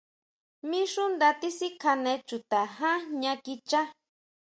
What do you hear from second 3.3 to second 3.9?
kichá.